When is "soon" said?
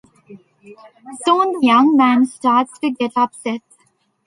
1.25-1.51